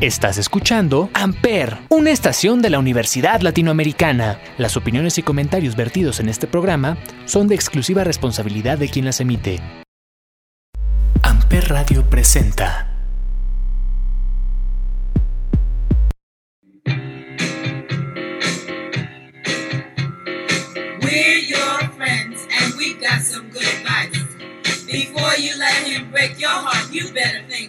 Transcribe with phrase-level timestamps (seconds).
[0.00, 4.38] Estás escuchando Amper, una estación de la Universidad Latinoamericana.
[4.56, 9.20] Las opiniones y comentarios vertidos en este programa son de exclusiva responsabilidad de quien las
[9.20, 9.60] emite.
[11.22, 12.94] Amper Radio presenta.
[24.86, 27.68] Before you let him break your heart, you better think.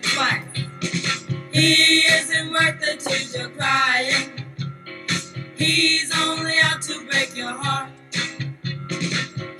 [1.60, 4.32] He isn't worth the tears you're crying.
[5.58, 7.90] He's only out to break your heart.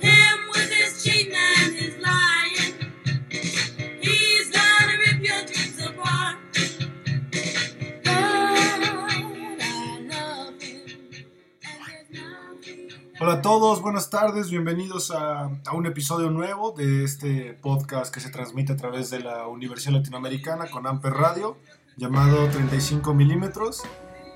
[0.00, 2.74] Him with his cheating and his lying.
[4.00, 6.38] He's gonna rip your dreams apart.
[8.06, 10.86] Lord, I love him.
[13.20, 18.20] Hola a todos, buenas tardes, bienvenidos a, a un episodio nuevo de este podcast que
[18.20, 21.58] se transmite a través de la Universidad Latinoamericana con Amper Radio,
[22.00, 23.82] llamado 35 milímetros.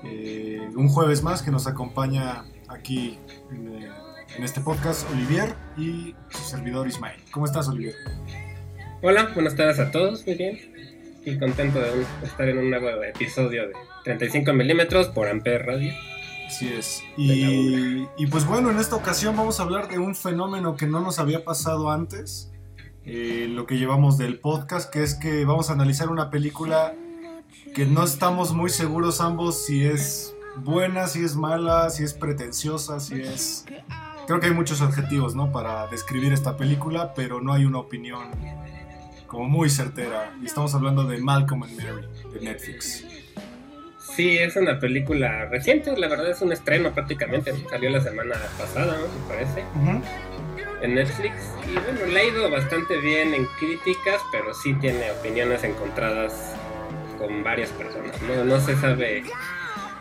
[0.03, 3.17] Eh, un jueves más que nos acompaña aquí
[3.51, 3.89] en, eh,
[4.37, 7.19] en este podcast Olivier y su servidor Ismael.
[7.31, 7.95] ¿Cómo estás, Olivier?
[9.01, 10.59] Hola, buenas tardes a todos, muy bien.
[11.25, 15.91] Y contento de estar en un nuevo episodio de 35 milímetros por Amper Radio.
[16.45, 17.01] Así es.
[17.17, 20.99] Y, y pues bueno, en esta ocasión vamos a hablar de un fenómeno que no
[20.99, 22.51] nos había pasado antes,
[23.05, 26.93] eh, lo que llevamos del podcast, que es que vamos a analizar una película
[27.75, 33.01] que no estamos muy seguros ambos si es buena, si es mala, si es pretenciosa,
[33.01, 33.65] si es...
[34.27, 35.51] Creo que hay muchos adjetivos, ¿no?
[35.51, 38.31] Para describir esta película, pero no hay una opinión
[39.27, 40.33] como muy certera.
[40.41, 43.05] Y estamos hablando de Malcolm and Mary, de Netflix.
[43.99, 47.53] Sí, es una película reciente, la verdad es un estreno prácticamente.
[47.69, 49.03] Salió la semana pasada, ¿no?
[49.03, 49.65] Me parece,
[50.81, 51.33] en Netflix.
[51.69, 56.55] Y bueno, le ha ido bastante bien en críticas, pero sí tiene opiniones encontradas
[57.17, 58.21] con varias personas.
[58.21, 59.23] No, no se sabe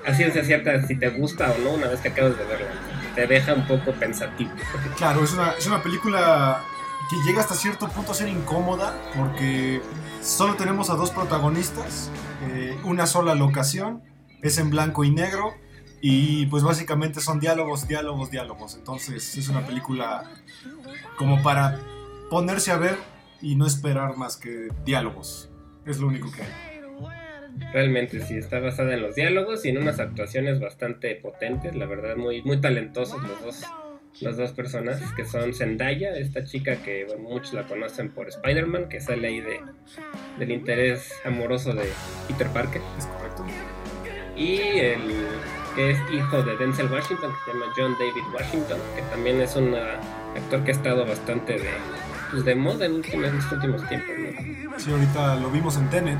[0.07, 2.71] a ciencia cierta si te gusta o no una vez que acabas de verla.
[3.15, 4.51] Te deja un poco pensativo.
[4.97, 6.63] Claro, es una, es una película
[7.09, 9.81] que llega hasta cierto punto a ser incómoda porque
[10.23, 12.11] solo tenemos a dos protagonistas,
[12.49, 14.03] eh, una sola locación,
[14.43, 15.55] es en blanco y negro
[16.01, 18.75] y pues básicamente son diálogos, diálogos, diálogos.
[18.75, 20.31] Entonces es una película
[21.17, 21.81] como para
[22.31, 22.99] ponerse a ver
[23.41, 25.51] y no esperar más que diálogos.
[25.87, 26.74] Es lo único que hay.
[27.73, 32.17] Realmente sí, está basada en los diálogos y en unas actuaciones bastante potentes, la verdad,
[32.17, 33.63] muy, muy talentosos los dos,
[34.21, 38.89] los dos personajes, que son Zendaya, esta chica que bueno, muchos la conocen por Spider-Man,
[38.89, 39.61] que sale ahí de,
[40.39, 41.89] del interés amoroso de
[42.29, 43.45] Peter Parker, ¿Es correcto?
[44.37, 45.01] y el
[45.77, 49.57] que es hijo de Denzel Washington, que se llama John David Washington, que también es
[49.57, 51.69] un actor que ha estado bastante de,
[52.31, 54.11] pues, de moda en, últimos- en estos últimos tiempos.
[54.17, 54.79] ¿no?
[54.79, 56.19] Sí, ahorita lo vimos en Tenet.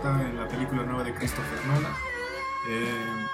[0.00, 1.92] Está en la película nueva de Christopher Nolan.
[2.70, 3.26] Eh,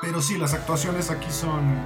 [0.00, 1.76] pero sí, las actuaciones aquí son.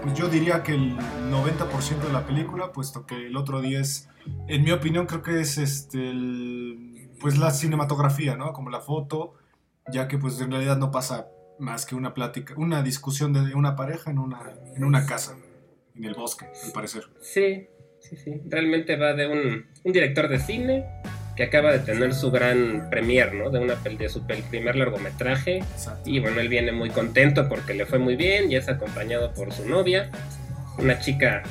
[0.00, 4.08] Pues yo diría que el 90% de la película, puesto que el otro 10,
[4.48, 6.10] en mi opinión, creo que es este.
[7.20, 8.54] pues la cinematografía, ¿no?
[8.54, 9.34] Como la foto,
[9.92, 11.26] ya que pues en realidad no pasa
[11.58, 15.36] más que una plática, una discusión de una pareja en una, en una casa,
[15.94, 17.02] en el bosque, al parecer.
[17.20, 17.68] Sí,
[18.00, 18.40] sí, sí.
[18.46, 19.28] Realmente va de
[19.84, 20.86] un director de cine
[21.36, 23.50] que acaba de tener su gran premier, ¿no?
[23.50, 25.58] De una de su primer largometraje.
[25.58, 26.08] Exacto.
[26.08, 29.52] Y bueno, él viene muy contento porque le fue muy bien, ya es acompañado por
[29.52, 30.10] su novia,
[30.78, 31.42] una chica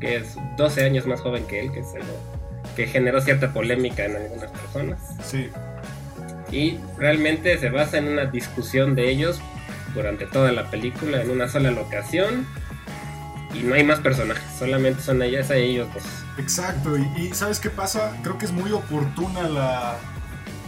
[0.00, 2.38] que es 12 años más joven que él, que es algo
[2.76, 5.00] que generó cierta polémica en algunas personas.
[5.24, 5.48] Sí,
[6.50, 9.40] Y realmente se basa en una discusión de ellos
[9.94, 12.46] durante toda la película, en una sola locación.
[13.54, 16.04] Y no hay más personajes, solamente son ellas, ellos dos.
[16.38, 18.16] Exacto, y, ¿sabes qué pasa?
[18.22, 19.96] Creo que es muy oportuna la,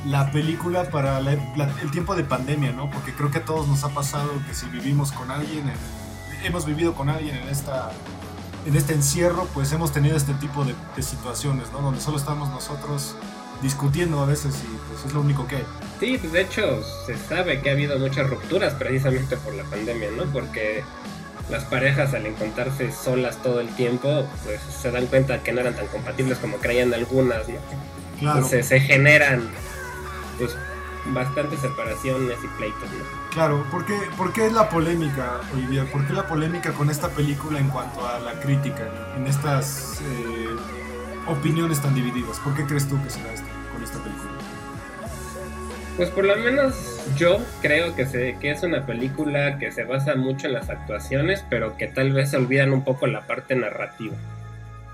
[0.04, 2.90] la película para el tiempo de pandemia, ¿no?
[2.90, 6.66] Porque creo que a todos nos ha pasado que si vivimos con alguien, en- hemos
[6.66, 7.90] vivido con alguien en esta
[8.66, 11.80] en este encierro, pues hemos tenido este tipo de, de situaciones, ¿no?
[11.80, 13.16] Donde solo estamos nosotros
[13.62, 15.66] discutiendo a veces y pues es lo único que hay.
[15.98, 16.62] Sí, pues de hecho
[17.06, 20.24] se sabe que ha habido muchas rupturas precisamente por la pandemia, ¿no?
[20.24, 20.84] Porque
[21.50, 25.74] las parejas al encontrarse solas todo el tiempo, pues se dan cuenta que no eran
[25.74, 27.56] tan compatibles como creían algunas, ¿no?
[28.18, 29.48] Claro, Entonces se generan
[30.38, 30.56] pues
[31.06, 33.30] bastantes separaciones y pleitos, ¿no?
[33.30, 33.64] claro.
[33.70, 35.84] ¿Por qué, por qué es la polémica, Olivia?
[35.90, 40.48] ¿Por qué la polémica con esta película en cuanto a la crítica, en estas eh,
[41.26, 42.38] opiniones tan divididas?
[42.40, 44.29] ¿Por qué crees tú que se da esto con esta película?
[46.00, 46.74] Pues por lo menos
[47.18, 51.44] yo creo que, se, que es una película que se basa mucho en las actuaciones,
[51.50, 54.16] pero que tal vez se olvidan un poco la parte narrativa.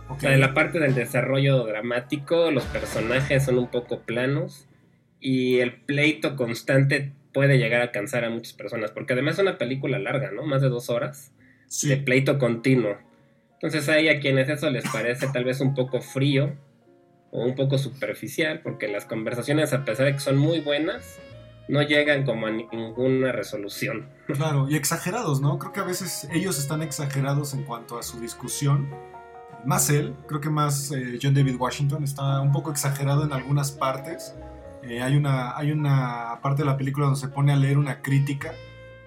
[0.09, 4.67] O sea, en la parte del desarrollo dramático, los personajes son un poco planos
[5.21, 9.59] y el pleito constante puede llegar a cansar a muchas personas, porque además es una
[9.59, 10.43] película larga, ¿no?
[10.43, 11.31] Más de dos horas
[11.85, 12.97] de pleito continuo.
[13.53, 16.57] Entonces hay a quienes eso les parece tal vez un poco frío
[17.37, 21.19] o un poco superficial, porque las conversaciones, a pesar de que son muy buenas,
[21.69, 24.09] no llegan como a ninguna resolución.
[24.27, 25.59] Claro, y exagerados, ¿no?
[25.59, 28.89] Creo que a veces ellos están exagerados en cuanto a su discusión.
[29.67, 33.71] Más él, creo que más eh, John David Washington está un poco exagerado en algunas
[33.71, 34.35] partes.
[34.83, 38.01] Eh, hay, una, hay una parte de la película donde se pone a leer una
[38.01, 38.55] crítica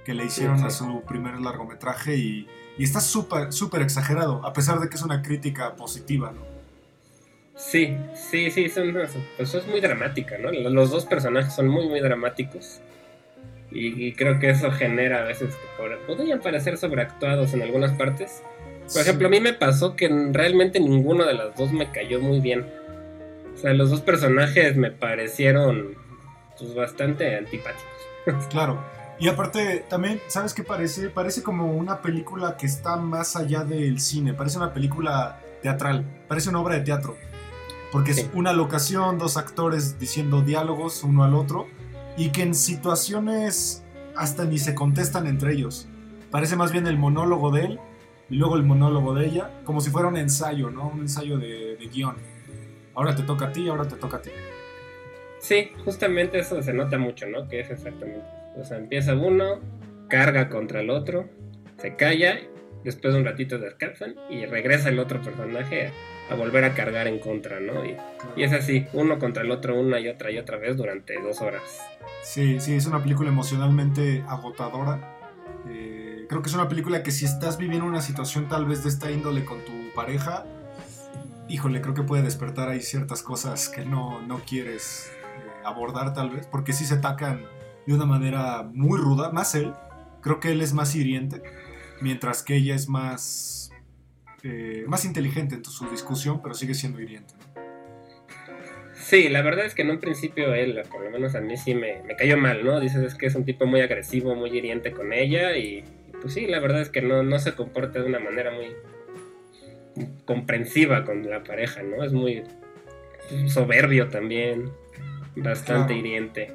[0.05, 2.47] que le hicieron a su primer largometraje y,
[2.77, 6.48] y está súper, súper exagerado, a pesar de que es una crítica positiva, ¿no?
[7.59, 8.97] Sí, sí, sí, son,
[9.35, 10.49] pues es muy dramática, ¿no?
[10.49, 12.79] Los dos personajes son muy, muy dramáticos.
[13.69, 18.41] Y, creo que eso genera a veces que podrían parecer sobreactuados en algunas partes.
[18.91, 22.39] Por ejemplo, a mí me pasó que realmente ninguno de las dos me cayó muy
[22.39, 22.65] bien.
[23.53, 25.95] O sea, los dos personajes me parecieron
[26.57, 27.85] pues, bastante antipáticos.
[28.49, 28.79] Claro.
[29.19, 31.09] Y aparte, también, ¿sabes qué parece?
[31.09, 34.33] Parece como una película que está más allá del cine.
[34.33, 36.05] Parece una película teatral.
[36.27, 37.17] Parece una obra de teatro.
[37.91, 41.67] Porque es una locación, dos actores diciendo diálogos uno al otro
[42.17, 43.83] y que en situaciones
[44.15, 45.87] hasta ni se contestan entre ellos.
[46.29, 47.79] Parece más bien el monólogo de él
[48.29, 50.89] y luego el monólogo de ella, como si fuera un ensayo, ¿no?
[50.89, 52.15] Un ensayo de, guion.
[52.93, 54.29] Ahora te toca a ti, ahora te toca a ti.
[55.39, 57.47] Sí, justamente eso se nota mucho, ¿no?
[57.47, 58.25] Que es exactamente.
[58.57, 59.59] O sea, empieza uno,
[60.09, 61.27] carga contra el otro,
[61.77, 62.39] se calla,
[62.83, 65.91] después de un ratito descansan y regresa el otro personaje
[66.29, 67.83] a volver a cargar en contra, ¿no?
[67.85, 67.97] Y,
[68.37, 71.63] es así, uno contra el otro una y otra y otra vez durante dos horas.
[72.23, 75.17] Sí, sí, es una película emocionalmente agotadora.
[75.67, 78.89] Eh, creo que es una película que si estás viviendo una situación tal vez de
[78.89, 80.45] esta índole con tu pareja,
[81.49, 86.29] híjole, creo que puede despertar ahí ciertas cosas que no, no quieres eh, abordar tal
[86.29, 87.45] vez, porque sí se atacan
[87.87, 89.73] de una manera muy ruda, más él,
[90.21, 91.41] creo que él es más hiriente,
[92.01, 93.58] mientras que ella es más
[94.43, 97.33] eh, más inteligente en su discusión, pero sigue siendo hiriente.
[98.93, 101.73] Sí, la verdad es que en un principio él, por lo menos a mí sí
[101.73, 102.79] me, cayó mal, ¿no?
[102.79, 105.83] Dices es que es un tipo muy agresivo, muy hiriente con ella y
[106.21, 108.75] pues sí, la verdad es que no, no se comporta de una manera muy
[110.25, 112.03] comprensiva con la pareja, ¿no?
[112.03, 112.43] Es muy
[113.47, 114.69] soberbio también,
[115.35, 116.53] bastante hiriente.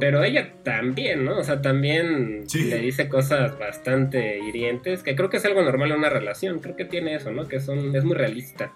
[0.00, 1.38] Pero ella también, ¿no?
[1.38, 5.98] O sea, también le dice cosas bastante hirientes, que creo que es algo normal en
[5.98, 6.60] una relación.
[6.60, 7.46] Creo que tiene eso, ¿no?
[7.46, 8.72] Que son, es muy realista.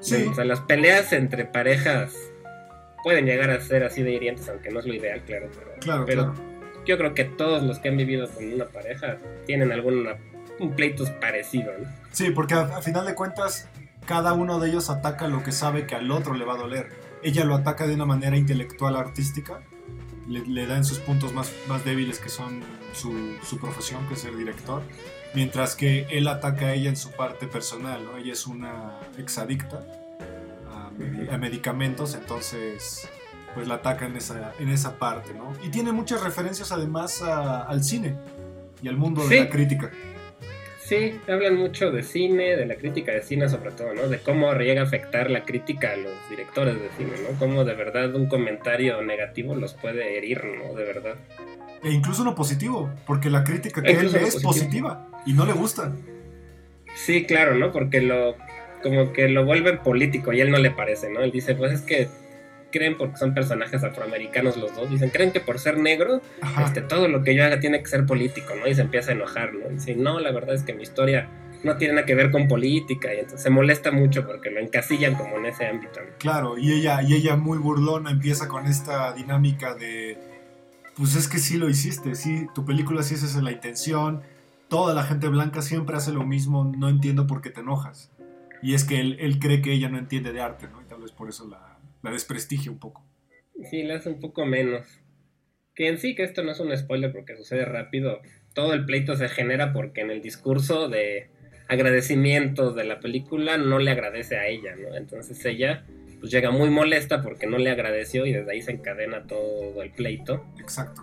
[0.00, 0.26] Sí.
[0.30, 2.14] O sea, las peleas entre parejas
[3.02, 5.48] pueden llegar a ser así de hirientes, aunque no es lo ideal, claro.
[5.52, 6.34] Pero, claro, pero
[6.86, 10.08] yo creo que todos los que han vivido con una pareja tienen algún
[10.58, 11.88] un pleito parecido, ¿no?
[12.12, 13.68] Sí, porque a final de cuentas,
[14.06, 16.88] cada uno de ellos ataca lo que sabe que al otro le va a doler.
[17.22, 19.60] Ella lo ataca de una manera intelectual, artística,
[20.30, 22.62] le, da en sus puntos más, más débiles que son
[22.92, 24.82] su, su, profesión, que es ser director,
[25.34, 28.16] mientras que él ataca a ella en su parte personal, ¿no?
[28.16, 29.84] Ella es una exadicta
[30.70, 33.08] a, a medicamentos, entonces
[33.54, 35.52] pues la ataca en esa, en esa parte, ¿no?
[35.64, 38.16] Y tiene muchas referencias además al cine
[38.82, 39.90] y al mundo de la crítica.
[40.90, 44.08] Sí, hablan mucho de cine, de la crítica de cine sobre todo, ¿no?
[44.08, 47.38] De cómo llega a afectar la crítica a los directores de cine, ¿no?
[47.38, 50.74] Cómo de verdad un comentario negativo los puede herir, ¿no?
[50.74, 51.14] De verdad.
[51.84, 55.92] E incluso lo positivo, porque la crítica que él es positiva y no le gusta.
[56.96, 57.70] Sí, claro, ¿no?
[57.70, 58.34] Porque lo
[58.82, 61.20] como que lo vuelven político y él no le parece, ¿no?
[61.20, 62.08] Él dice, pues es que
[62.70, 66.20] creen porque son personajes afroamericanos los dos, dicen, creen que por ser negro,
[66.64, 68.66] este, todo lo que yo haga tiene que ser político, ¿no?
[68.66, 69.70] Y se empieza a enojar, ¿no?
[69.70, 71.28] Y dice, no, la verdad es que mi historia
[71.62, 75.14] no tiene nada que ver con política, y entonces se molesta mucho porque lo encasillan
[75.14, 76.00] como en ese ámbito.
[76.18, 80.18] Claro, y ella, y ella muy burlona empieza con esta dinámica de,
[80.96, 84.22] pues es que sí lo hiciste, sí, tu película sí esa es la intención,
[84.68, 88.10] toda la gente blanca siempre hace lo mismo, no entiendo por qué te enojas.
[88.62, 90.82] Y es que él, él cree que ella no entiende de arte, ¿no?
[90.82, 91.69] Y tal vez por eso la,
[92.02, 93.04] la desprestigia un poco.
[93.70, 94.86] Sí, la hace un poco menos.
[95.74, 98.20] Que en sí que esto no es un spoiler porque sucede rápido.
[98.54, 101.30] Todo el pleito se genera porque en el discurso de
[101.68, 104.96] agradecimiento de la película no le agradece a ella, ¿no?
[104.96, 105.84] Entonces ella
[106.18, 109.90] pues llega muy molesta porque no le agradeció y desde ahí se encadena todo el
[109.90, 110.44] pleito.
[110.58, 111.02] Exacto.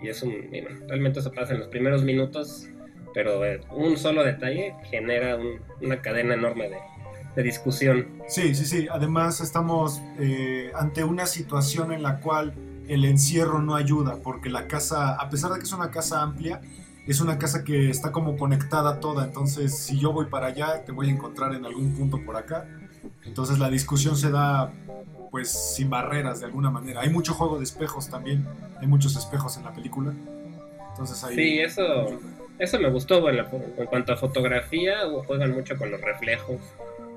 [0.00, 0.50] y es un,
[0.86, 2.68] realmente eso pasa en los primeros minutos,
[3.14, 5.38] pero eh, un solo detalle genera
[5.80, 6.76] una cadena enorme de,
[7.38, 8.08] de discusión.
[8.26, 8.88] Sí, sí, sí.
[8.90, 12.52] Además estamos eh, ante una situación en la cual
[12.88, 16.60] el encierro no ayuda, porque la casa, a pesar de que es una casa amplia,
[17.06, 19.24] es una casa que está como conectada toda.
[19.24, 22.66] Entonces, si yo voy para allá, te voy a encontrar en algún punto por acá.
[23.24, 24.72] Entonces la discusión se da
[25.30, 27.02] pues sin barreras de alguna manera.
[27.02, 28.48] Hay mucho juego de espejos también,
[28.80, 30.12] hay muchos espejos en la película.
[30.90, 31.36] Entonces ahí...
[31.36, 32.18] Sí, eso,
[32.58, 33.20] eso me gustó.
[33.20, 33.44] Bueno,
[33.76, 36.56] en cuanto a fotografía, juegan mucho con los reflejos.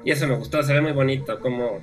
[0.04, 1.40] Y eso me gustó, se ve muy bonito.
[1.40, 1.80] Como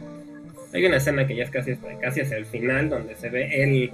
[0.73, 3.93] hay una escena que ya es casi, casi hacia el final, donde se ve él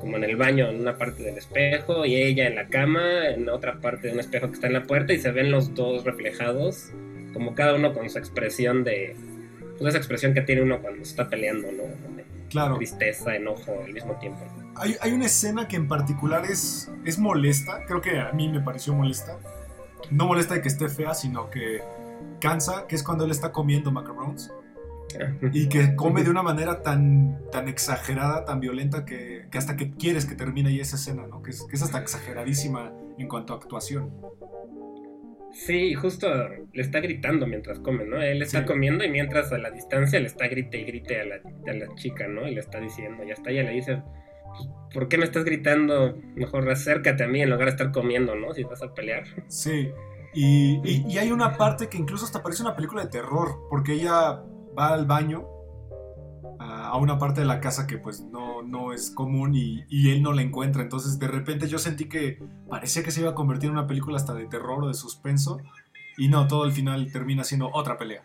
[0.00, 3.48] como en el baño, en una parte del espejo, y ella en la cama, en
[3.48, 6.04] otra parte de un espejo que está en la puerta, y se ven los dos
[6.04, 6.90] reflejados,
[7.32, 9.16] como cada uno con su expresión de.
[9.78, 11.84] Pues esa expresión que tiene uno cuando está peleando, ¿no?
[12.50, 12.76] claro.
[12.76, 14.40] Tristeza, enojo al mismo tiempo.
[14.76, 18.60] Hay, hay, una escena que en particular es, es molesta, creo que a mí me
[18.60, 19.38] pareció molesta.
[20.10, 21.80] No molesta de que esté fea, sino que
[22.42, 24.52] cansa, que es cuando él está comiendo macarons
[25.52, 29.92] y que come de una manera tan, tan exagerada, tan violenta, que, que hasta que
[29.92, 31.42] quieres que termine ahí esa escena, ¿no?
[31.42, 34.10] Que es, que es hasta exageradísima en cuanto a actuación.
[35.52, 36.28] Sí, justo
[36.72, 38.20] le está gritando mientras come, ¿no?
[38.20, 41.34] Él está comiendo y mientras a la distancia le está grite y grite a la,
[41.36, 42.48] a la chica, ¿no?
[42.48, 44.02] Y le está diciendo, ya está, ella le dice,
[44.48, 46.16] pues, ¿por qué me estás gritando?
[46.34, 48.52] Mejor acércate a mí en lugar de estar comiendo, ¿no?
[48.54, 49.24] Si vas a pelear.
[49.48, 49.90] Sí,
[50.34, 53.92] y, y, y hay una parte que incluso hasta parece una película de terror, porque
[53.92, 54.42] ella
[54.76, 55.46] va al baño
[56.92, 60.32] a una parte de la casa que pues no, no es común y, él no
[60.32, 60.82] la encuentra.
[60.82, 64.16] Entonces de repente yo sentí que parecía que se iba a convertir en una película
[64.16, 65.60] hasta de terror o de suspenso.
[66.16, 68.24] Y no, todo al final termina siendo otra pelea.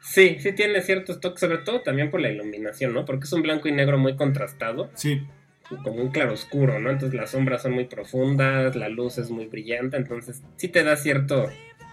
[0.00, 3.04] Sí, sí tiene ciertos toques, sobre todo también por la iluminación, ¿no?
[3.04, 4.90] Porque es un blanco y negro muy contrastado.
[4.94, 5.26] Sí.
[5.68, 6.90] Como un claro oscuro, ¿no?
[6.90, 10.96] Entonces las sombras son muy profundas, la luz es muy brillante, entonces sí te da
[10.96, 11.48] cierto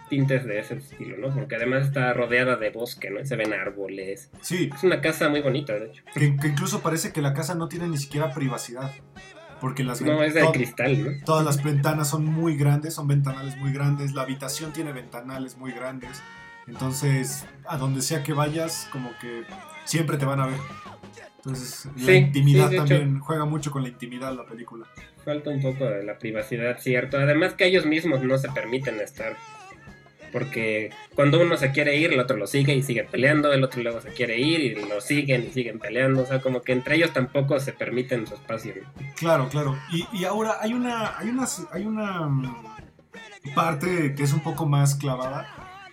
[0.09, 1.33] tintes de ese estilo, ¿no?
[1.33, 3.25] Porque además está rodeada de bosque, ¿no?
[3.25, 4.29] Se ven árboles.
[4.41, 4.69] Sí.
[4.73, 6.03] Es una casa muy bonita, de hecho.
[6.13, 8.91] Que, incluso parece que la casa no tiene ni siquiera privacidad.
[9.61, 11.25] Porque las No, es de cristal, ¿no?
[11.25, 14.13] Todas las ventanas son muy grandes, son ventanales muy grandes.
[14.13, 16.21] La habitación tiene ventanales muy grandes.
[16.67, 19.43] Entonces, a donde sea que vayas, como que
[19.85, 20.57] siempre te van a ver.
[21.45, 24.87] Entonces, la intimidad también juega mucho con la intimidad la película.
[25.23, 27.17] Falta un poco de la privacidad, cierto.
[27.17, 29.35] Además que ellos mismos no se permiten estar
[30.35, 33.81] porque cuando uno se quiere ir, el otro lo sigue y sigue peleando, el otro
[33.81, 36.97] luego se quiere ir y lo siguen y siguen peleando, o sea, como que entre
[36.97, 38.73] ellos tampoco se permiten su espacio.
[39.15, 39.77] Claro, claro.
[39.93, 42.65] Y, ahora hay una, hay una, hay una mm,
[43.55, 45.47] parte que es un poco más clavada,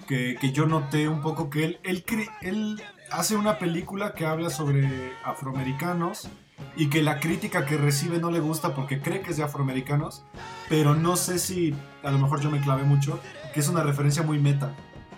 [0.09, 2.05] que, yo noté un poco que él, él,
[2.43, 2.83] él
[3.13, 6.29] hace una película que habla sobre afroamericanos
[6.77, 10.25] y que la crítica que recibe no le gusta porque cree que es de afroamericanos,
[10.69, 13.21] pero no sé si a lo mejor yo me clavé mucho,
[13.53, 14.75] que es una referencia muy meta,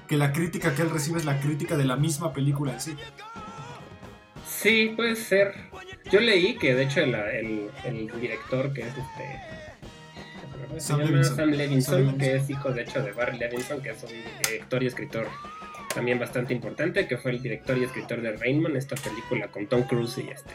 [0.08, 2.96] que la crítica que él recibe es la crítica de la misma película en sí.
[4.46, 5.54] Sí, puede ser.
[6.10, 7.14] Yo leí que de hecho el,
[7.84, 9.54] el, director que es este...
[10.80, 11.00] Sam,
[11.50, 12.18] Levinson.
[12.18, 14.10] que es hijo de hecho de Barry Levinson, que es un
[14.42, 15.28] director y escritor
[15.94, 19.82] también bastante importante, que fue el director y escritor de Rainman, esta película con Tom
[19.84, 20.52] Cruise y este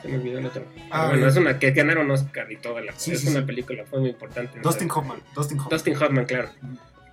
[0.00, 0.64] se me olvidó el otro.
[0.90, 2.92] Ah, bueno, es una que ganaron Oscar y toda la.
[2.92, 4.60] es una película, fue muy importante.
[4.60, 5.20] Dustin Hoffman.
[5.34, 6.48] Dustin Hoffman, Dustin Hoffman claro.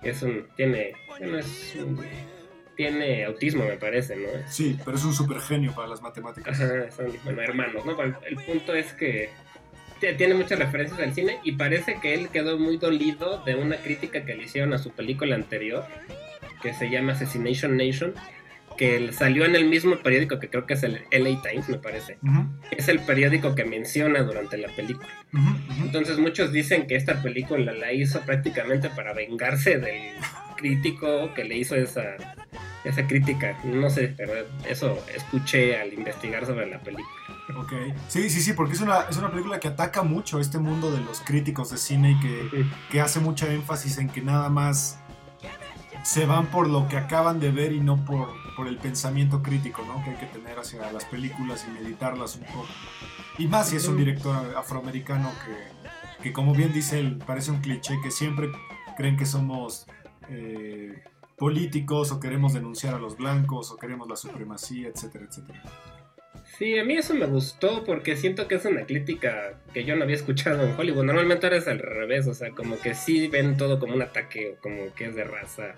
[0.02, 0.46] Es un.
[0.56, 0.92] Tiene.
[1.08, 1.76] Bueno, es
[2.74, 4.28] tiene autismo, me parece, ¿no?
[4.48, 6.58] Sí, pero es un super genio para las matemáticas.
[6.58, 7.94] Ajá, son bueno, hermanos, ¿no?
[8.02, 9.30] El punto es que
[10.16, 14.24] tiene muchas referencias al cine y parece que él quedó muy dolido de una crítica
[14.24, 15.84] que le hicieron a su película anterior,
[16.62, 18.14] que se llama Assassination Nation,
[18.76, 22.18] que salió en el mismo periódico que creo que es el LA Times, me parece.
[22.70, 25.08] Es el periódico que menciona durante la película.
[25.82, 30.14] Entonces muchos dicen que esta película la hizo prácticamente para vengarse del
[30.56, 32.16] crítico que le hizo esa,
[32.84, 33.58] esa crítica.
[33.64, 34.32] No sé, pero
[34.68, 37.06] eso escuché al investigar sobre la película.
[37.56, 37.72] Ok,
[38.08, 41.00] sí, sí, sí, porque es una, es una película que ataca mucho este mundo de
[41.00, 45.01] los críticos de cine y que, que hace mucha énfasis en que nada más
[46.02, 49.84] se van por lo que acaban de ver y no por, por el pensamiento crítico
[49.86, 50.02] ¿no?
[50.04, 52.68] que hay que tener hacia las películas y meditarlas un poco.
[53.38, 57.60] Y más si es un director afroamericano que, que como bien dice él, parece un
[57.60, 58.50] cliché, que siempre
[58.96, 59.86] creen que somos
[60.28, 61.02] eh,
[61.36, 65.62] políticos o queremos denunciar a los blancos o queremos la supremacía, etcétera, etcétera.
[66.58, 70.02] Sí, a mí eso me gustó porque siento que es una crítica que yo no
[70.02, 71.04] había escuchado en Hollywood.
[71.04, 74.54] Normalmente ahora es al revés, o sea, como que sí ven todo como un ataque
[74.54, 75.74] o como que es de raza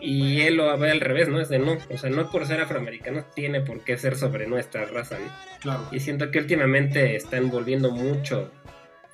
[0.00, 1.40] y él lo ve al revés, ¿no?
[1.40, 4.86] Es de no, o sea, no por ser afroamericano tiene por qué ser sobre nuestra
[4.86, 5.30] raza, ¿no?
[5.60, 5.86] Claro.
[5.92, 8.50] Y siento que últimamente está envolviendo mucho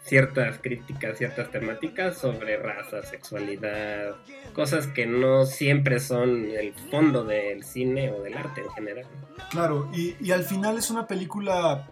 [0.07, 4.15] ciertas críticas, ciertas temáticas sobre raza, sexualidad,
[4.53, 9.07] cosas que no siempre son el fondo del cine o del arte en general.
[9.51, 11.89] Claro, y, y al final es una película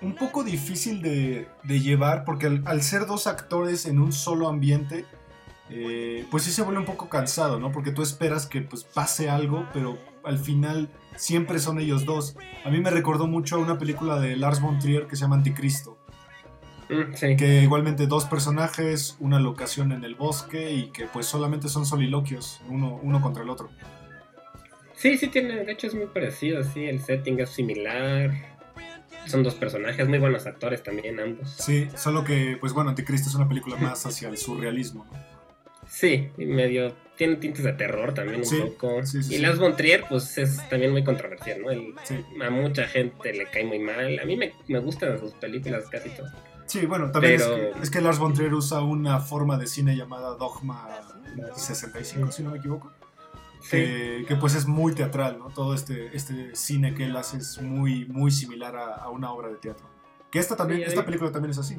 [0.00, 5.04] un poco difícil de, de llevar porque al ser dos actores en un solo ambiente,
[5.68, 7.72] eh, pues sí se vuelve un poco cansado, ¿no?
[7.72, 12.36] Porque tú esperas que pues, pase algo, pero al final siempre son ellos dos.
[12.64, 15.36] A mí me recordó mucho a una película de Lars von Trier que se llama
[15.36, 15.98] Anticristo.
[16.88, 17.36] Mm, sí.
[17.36, 22.60] Que igualmente dos personajes, una locación en el bosque y que pues solamente son soliloquios,
[22.68, 23.70] uno, uno contra el otro.
[24.94, 28.56] Sí, sí tiene, de hecho es muy parecido, sí, el setting es similar.
[29.26, 31.50] Son dos personajes, muy buenos actores también ambos.
[31.50, 35.35] Sí, solo que pues bueno, Anticristo es una película más hacia el surrealismo, ¿no?
[35.88, 39.04] Sí, medio tiene tintes de terror también un Sí, poco.
[39.06, 39.38] sí, sí, y.
[39.38, 41.70] Lars von Trier, pues es también muy controversial, ¿no?
[42.04, 42.22] Sí.
[42.44, 44.18] a mucha gente le cae muy mal.
[44.18, 46.34] A mí me, me gustan sus películas casi todas.
[46.66, 49.66] Sí, bueno, también Pero- es, que, es que Lars von Trier usa una forma de
[49.66, 50.88] cine llamada Dogma
[51.56, 52.92] 65, si no me equivoco.
[53.62, 55.48] Sí, Que, que, pues es muy teatral, ¿no?
[55.48, 59.48] Todo este, este cine que él hace es muy, muy similar a, a una obra
[59.48, 59.86] de teatro.
[60.30, 61.76] Que esta también, esta película también es así.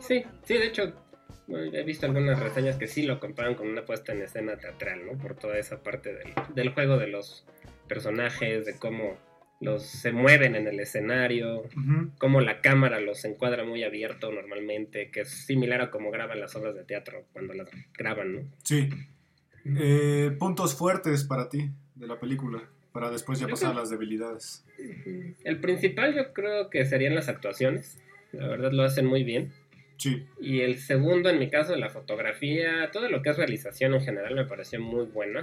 [0.00, 0.92] sí, sí, de hecho,
[1.48, 5.18] he visto algunas reseñas que sí lo comparan con una puesta en escena teatral, ¿no?
[5.18, 7.46] Por toda esa parte del, del juego de los
[7.86, 9.16] personajes, de cómo
[9.60, 11.64] los se mueven en el escenario,
[12.18, 16.54] cómo la cámara los encuadra muy abierto normalmente, que es similar a cómo graban las
[16.56, 18.40] obras de teatro cuando las graban, ¿no?
[18.62, 18.90] Sí.
[19.64, 22.62] Eh, puntos fuertes para ti de la película,
[22.92, 24.64] para después ya pasar a las debilidades.
[25.44, 27.98] El principal yo creo que serían las actuaciones,
[28.32, 29.52] la verdad lo hacen muy bien.
[29.96, 34.02] Sí, Y el segundo, en mi caso, la fotografía, todo lo que es realización en
[34.02, 35.42] general me pareció muy buena.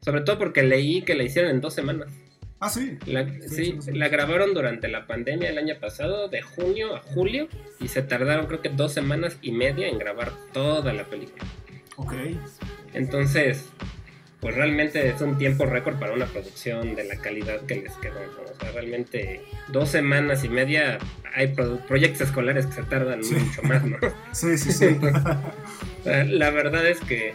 [0.00, 2.08] Sobre todo porque leí que la hicieron en dos semanas.
[2.58, 2.96] ah, sí.
[3.06, 7.48] La, sí, la grabaron durante la pandemia el año pasado, de junio a julio,
[7.80, 11.44] y se tardaron creo que dos semanas y media en grabar toda la película.
[11.96, 12.14] Ok.
[12.94, 13.68] Entonces,
[14.42, 18.14] pues realmente es un tiempo récord para una producción de la calidad que les quedó.
[18.20, 18.42] ¿no?
[18.52, 20.98] O sea, realmente dos semanas y media
[21.34, 23.36] hay pro- proyectos escolares que se tardan Sí.
[23.36, 23.96] mucho más, ¿no?
[24.32, 24.98] Sí, sí, sí.
[26.04, 27.34] La la verdad es que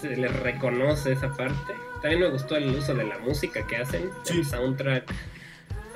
[0.00, 1.72] se les reconoce esa parte.
[2.02, 4.38] También me gustó el uso de la música que hacen, Sí.
[4.38, 5.04] el soundtrack.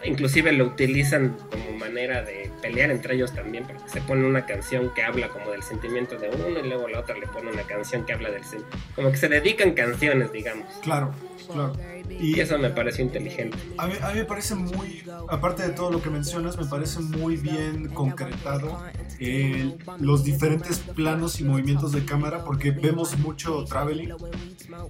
[0.05, 4.93] Inclusive lo utilizan como manera de pelear entre ellos también, porque se pone una canción
[4.95, 8.05] que habla como del sentimiento de uno y luego la otra le pone una canción
[8.05, 10.67] que habla del sen- Como que se dedican canciones, digamos.
[10.83, 11.13] claro,
[11.51, 11.73] claro.
[12.11, 13.57] Y eso me pareció inteligente.
[13.79, 17.01] A mí, a mí me parece muy, aparte de todo lo que mencionas, me parece
[17.01, 18.83] muy bien concretado
[19.19, 24.11] el- los diferentes planos y movimientos de cámara, porque vemos mucho traveling,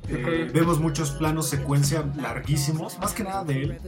[0.08, 3.78] eh, vemos muchos planos secuencia larguísimos, más que nada de él,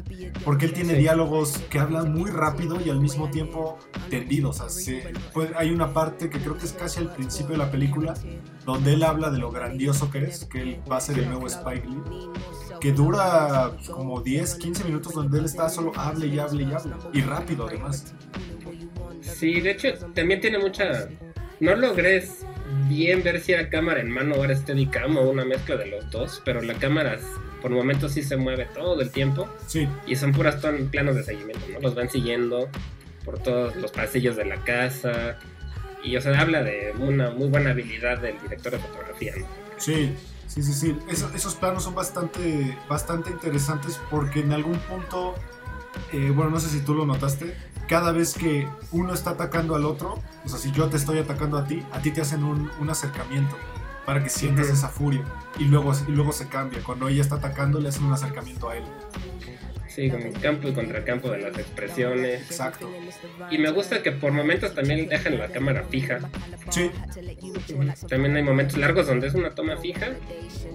[0.45, 3.79] porque él tiene diálogos que hablan muy rápido y al mismo tiempo
[4.11, 4.61] tendidos.
[4.61, 7.59] O sea, se- pues, hay una parte que creo que es casi al principio de
[7.59, 8.15] la película,
[8.65, 11.47] donde él habla de lo grandioso que es, que él va a ser el nuevo
[11.47, 12.01] Spike Lee
[12.81, 16.73] que dura pues, como 10, 15 minutos donde él está solo hable y hable y
[16.73, 16.95] hable.
[17.13, 18.15] Y rápido además.
[19.21, 21.09] Sí, de hecho, también tiene mucha.
[21.61, 22.29] No logré
[22.89, 26.11] bien ver si era cámara en mano o era Steadicam o una mezcla de los
[26.11, 27.19] dos, pero la cámara
[27.63, 30.57] por momentos sí se mueve todo el tiempo Sí, y son puras
[30.91, 31.81] planos de seguimiento, ¿no?
[31.81, 32.69] Los van siguiendo
[33.25, 35.39] por todos los pasillos de la casa
[36.05, 39.47] y, o sea, habla de una muy buena habilidad del director de fotografía, ¿no?
[39.79, 40.13] sí,
[40.47, 40.99] sí, sí, sí.
[41.09, 45.35] Eso- esos planos son bastante, bastante interesantes porque en algún punto,
[46.13, 47.57] eh, bueno, no sé si tú lo notaste,
[47.89, 51.57] cada vez que uno está atacando al otro, o sea, si yo te estoy atacando
[51.59, 53.57] a ti, a ti te hacen un acercamiento
[54.07, 54.75] para que sientas Ujú.
[54.77, 55.25] esa furia.
[55.59, 56.81] Y luego, y luego se cambia.
[56.83, 58.85] Cuando ella está atacando, le hacen un acercamiento a él.
[59.89, 62.43] Sí, como campo y contracampo de las expresiones.
[62.51, 62.91] Exacto.
[63.51, 66.19] Y me gusta que por momentos también dejan la cámara fija.
[66.69, 66.91] Sí,
[68.09, 70.09] También hay momentos largos donde es una toma fija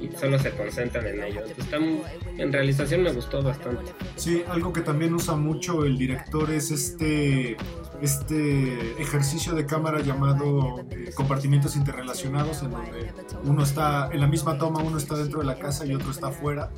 [0.02, 1.42] y solo se concentran en ello.
[1.42, 2.02] Entonces, está muy-
[2.38, 3.92] en realización me gustó bastante.
[4.16, 7.58] Sí, algo que también usa mucho el director es este,
[8.02, 13.12] este ejercicio de cámara llamado eh, compartimientos interrelacionados, en donde
[13.44, 16.28] uno está en la misma toma, uno está dentro de la casa y otro está
[16.28, 16.70] afuera,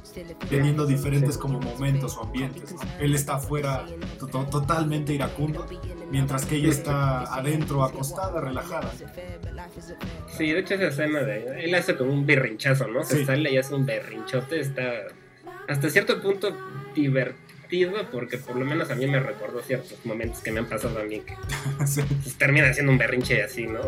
[0.49, 2.73] teniendo diferentes como momentos o ambientes.
[2.73, 2.79] ¿no?
[2.99, 3.85] Él está afuera
[4.19, 5.65] to- to- totalmente iracundo,
[6.11, 8.91] mientras que ella está adentro acostada, relajada.
[10.37, 11.63] Sí, de hecho esa escena de...
[11.65, 13.03] Él hace como un berrinchazo, ¿no?
[13.03, 13.25] Se Sí.
[13.25, 14.59] sale y hace un berrinchote.
[14.59, 14.83] Está
[15.67, 16.55] hasta cierto punto
[16.93, 17.42] divertido
[18.11, 21.03] porque por lo menos a mí me recordó ciertos momentos que me han pasado a
[21.03, 21.35] mí que
[21.77, 21.99] pues,
[22.37, 23.79] termina haciendo un berrinche así, ¿no?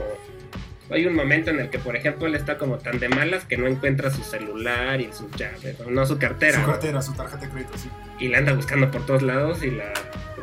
[0.92, 3.58] Hay un momento en el que, por ejemplo, él está como tan de malas que
[3.58, 5.90] no encuentra su celular y sus llaves, ¿no?
[5.90, 6.54] no su cartera.
[6.56, 6.68] Su ¿no?
[6.68, 7.90] cartera, su tarjeta de crédito, sí.
[8.20, 9.92] y la anda buscando por todos lados y la,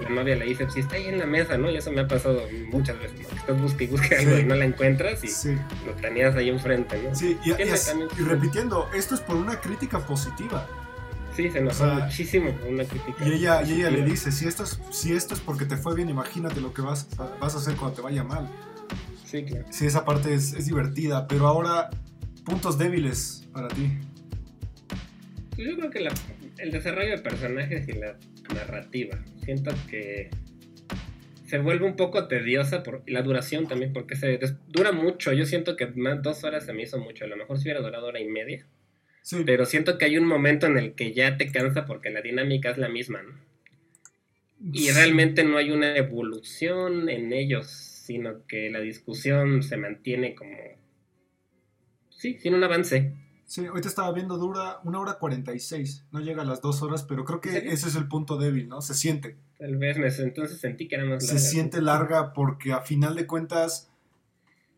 [0.02, 1.70] la novia le dice, pues está ahí en la mesa, ¿no?
[1.70, 3.28] Y eso me ha pasado muchas veces, ¿no?
[3.28, 4.42] Que estás busque y busque algo Sí.
[4.42, 5.56] y no la encuentras y Sí.
[5.86, 7.14] lo tenías ahí enfrente, ¿no?
[7.14, 10.66] Sí, y, y también- y repitiendo, esto es por una crítica positiva.
[11.36, 13.26] Sí, se notó O sea, muchísimo una crítica.
[13.26, 15.94] Y ella, y ella le dice, si esto, es, si esto es porque te fue
[15.94, 17.08] bien, imagínate lo que vas,
[17.40, 18.48] vas a hacer cuando te vaya mal.
[19.24, 19.64] Sí, claro.
[19.70, 21.88] Sí, esa parte es, es divertida, pero ahora,
[22.44, 23.90] puntos débiles para ti.
[25.56, 26.12] Pues Yo creo que la-
[26.58, 28.16] el desarrollo de personajes y la
[28.54, 29.18] narrativa.
[29.44, 30.28] Siento que
[31.46, 35.32] se vuelve un poco tediosa por y la duración también, porque se dura mucho.
[35.32, 37.24] Yo siento que más dos horas se me hizo mucho.
[37.24, 38.66] A lo mejor si hubiera durado hora y media.
[39.22, 39.42] Sí.
[39.46, 42.70] Pero siento que hay un momento en el que ya te cansa porque la dinámica
[42.70, 43.34] es la misma, ¿no?
[44.72, 44.92] Y Sí.
[44.92, 50.56] realmente no hay una evolución en ellos, sino que la discusión se mantiene como...
[52.10, 53.12] Sí, sin un avance.
[53.44, 56.06] Sí, ahorita estaba viendo, dura una hora 46.
[56.12, 57.70] No llega a las dos horas, pero creo que ¿En serio?
[57.72, 58.80] ese es el punto débil, ¿no?
[58.80, 59.36] Se siente.
[59.58, 61.48] Tal vez entonces sentí que era más Se larga.
[61.48, 63.91] siente larga porque a final de cuentas,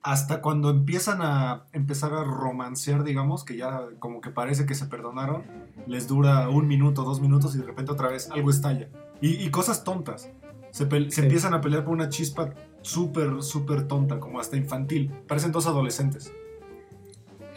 [0.05, 4.85] hasta cuando empiezan a empezar a romancear, digamos, que ya como que parece que se
[4.85, 5.45] perdonaron,
[5.87, 8.91] les dura un minuto, dos minutos y de repente otra vez algo estalla.
[9.23, 10.31] Y, y cosas tontas.
[10.73, 15.11] Se, se empiezan a pelear por una chispa súper, súper tonta, como hasta infantil.
[15.27, 16.35] Parecen dos adolescentes.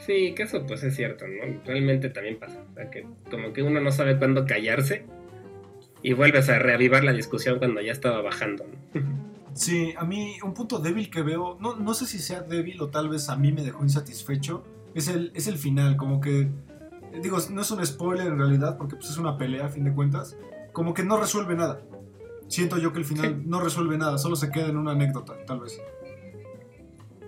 [0.05, 1.62] Sí, que eso pues es cierto, ¿no?
[1.65, 2.63] Realmente también pasa.
[2.71, 5.05] O sea, que como que uno no sabe cuándo callarse
[6.01, 9.26] y vuelves a reavivar la discusión cuando ya estaba bajando, ¿no?
[9.57, 12.89] Sí, a mí un punto débil que veo, no, no sé si sea débil o
[12.89, 16.47] tal vez a mí me dejó insatisfecho, es el, es el final, como que,
[17.21, 19.93] digo, no es un spoiler en realidad porque pues, es una pelea a fin de
[19.93, 20.37] cuentas,
[20.73, 21.81] como que no resuelve nada.
[22.47, 23.43] Siento yo que el final Sí.
[23.45, 25.81] no resuelve nada, solo se queda en una anécdota, tal vez.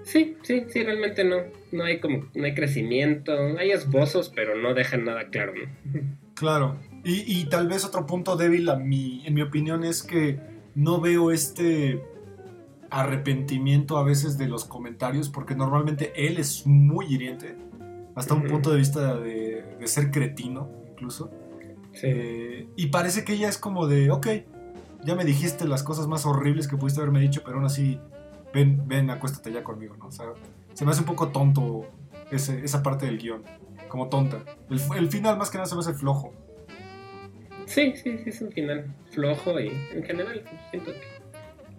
[0.04, 1.38] Sí, sí, sí, realmente no.
[1.72, 6.02] No hay como, no hay crecimiento, hay esbozos, pero no dejan nada claro, ¿no?
[6.34, 6.78] Claro.
[7.04, 10.40] Y, y tal vez otro punto débil a mi, en mi opinión es que
[10.74, 12.02] no veo este
[12.92, 17.56] arrepentimiento a veces de los comentarios porque normalmente él es muy hiriente,
[18.16, 21.32] hasta un punto de vista de, de ser cretino incluso.
[21.94, 22.08] Sí.
[22.08, 24.28] Eh, y parece que ella es como de, ok,
[25.04, 28.00] ya me dijiste las cosas más horribles que pudiste haberme dicho, pero aún así,
[28.54, 30.08] ven, ven, acuéstate ya conmigo, ¿no?
[30.08, 30.26] O sea,
[30.74, 31.86] se me hace un poco tonto
[32.32, 33.44] ese- esa parte del guion,
[33.88, 34.44] como tonta.
[34.70, 36.34] El, el final más que nada se me hace flojo.
[37.66, 41.19] Sí, sí, sí, es un final flojo y en general siento que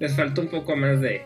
[0.00, 1.22] les faltó un poco más de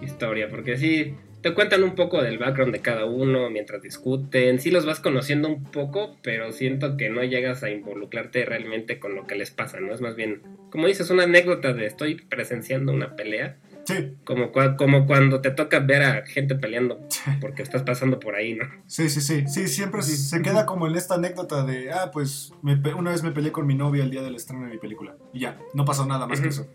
[0.00, 4.70] historia, porque sí, te cuentan un poco del background de cada uno mientras discuten, sí
[4.70, 9.26] los vas conociendo un poco, pero siento que no llegas a involucrarte realmente con lo
[9.26, 9.92] que les pasa, ¿no?
[9.92, 14.76] Es más bien, como dices, una anécdota de estoy presenciando una pelea, Sí, como, cua-
[14.76, 17.00] como cuando te toca ver a gente peleando
[17.40, 18.66] porque estás pasando por ahí, ¿no?
[18.86, 22.52] sí, sí, sí, sí, siempre se- se queda como en esta anécdota de, ah, pues
[22.60, 25.14] me una vez me peleé con mi novia el día del estreno de mi película.
[25.32, 26.66] Y ya, no pasó nada más que eso.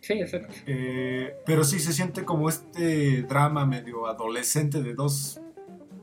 [0.00, 0.54] Sí, exacto.
[0.66, 5.40] Eh, pero sí se siente como este drama medio adolescente de dos,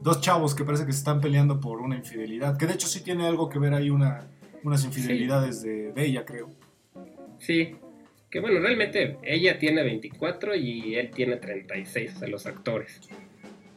[0.01, 2.57] dos chavos que parece que se están peleando por una infidelidad.
[2.57, 4.27] Que de hecho sí tiene algo que ver ahí una,
[4.63, 6.49] unas infidelidades de, de ella, creo.
[7.39, 7.75] Sí,
[8.29, 12.99] que bueno, realmente ella tiene 24 y él tiene 36, o sea, los actores.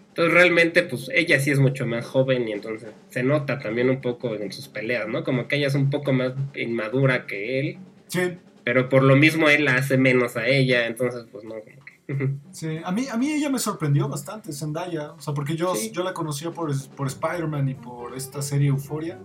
[0.09, 4.01] Entonces realmente, pues ella sí es mucho más joven y entonces se nota también un
[4.01, 5.25] poco en sus peleas, ¿no?
[5.25, 8.21] Como que ella es un poco más inmadura que él, Sí,
[8.67, 11.97] pero por lo mismo él la hace menos a ella, entonces pues no, como que...
[12.51, 12.79] sí.
[12.85, 15.13] A mí, a mí ella me sorprendió bastante, Zendaya.
[15.13, 15.93] O sea, porque yo, Sí.
[15.93, 19.21] yo la conocía por, por Spider-Man y por esta serie Euphoria.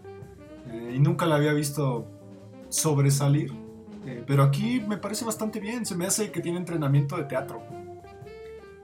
[0.72, 2.08] eh, y nunca la había visto
[2.70, 3.52] sobresalir.
[4.06, 5.86] Eh, pero aquí me parece bastante bien.
[5.88, 7.64] Se me hace que tiene entrenamiento de teatro.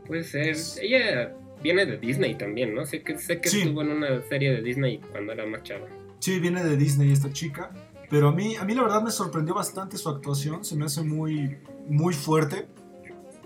[0.07, 0.55] Puede ser.
[0.81, 2.83] Ella viene de Disney también, ¿no?
[2.85, 3.61] Sé que, sé que Sí.
[3.61, 5.85] estuvo en una serie de Disney cuando era más chava.
[6.19, 7.71] Sí, viene de Disney esta chica.
[8.09, 10.63] Pero a mí, a mí la verdad me sorprendió bastante su actuación.
[10.63, 12.67] Se me hace muy, muy fuerte.